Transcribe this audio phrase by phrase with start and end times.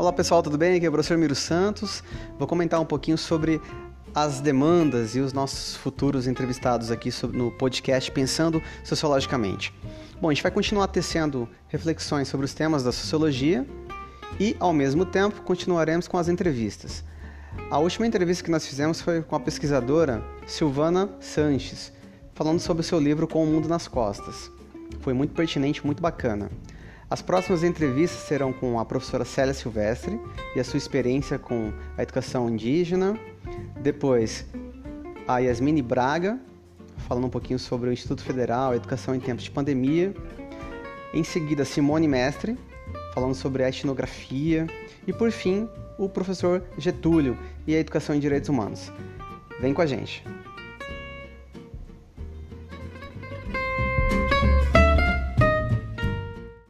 [0.00, 0.76] Olá pessoal, tudo bem?
[0.76, 2.02] Aqui é o professor Miro Santos.
[2.38, 3.60] Vou comentar um pouquinho sobre
[4.14, 9.74] as demandas e os nossos futuros entrevistados aqui no podcast Pensando Sociologicamente.
[10.18, 13.66] Bom, a gente vai continuar tecendo reflexões sobre os temas da sociologia
[14.40, 17.04] e, ao mesmo tempo, continuaremos com as entrevistas.
[17.70, 21.92] A última entrevista que nós fizemos foi com a pesquisadora Silvana Sanches,
[22.32, 24.50] falando sobre o seu livro Com o Mundo nas Costas.
[25.00, 26.50] Foi muito pertinente, muito bacana.
[27.10, 30.20] As próximas entrevistas serão com a professora Célia Silvestre
[30.54, 33.18] e a sua experiência com a educação indígena.
[33.82, 34.46] Depois,
[35.26, 36.38] a Yasmine Braga,
[37.08, 40.14] falando um pouquinho sobre o Instituto Federal, Educação em Tempos de Pandemia.
[41.12, 42.56] Em seguida, Simone Mestre,
[43.12, 44.68] falando sobre a etnografia.
[45.04, 45.68] E por fim,
[45.98, 48.92] o professor Getúlio e a Educação em Direitos Humanos.
[49.60, 50.22] Vem com a gente!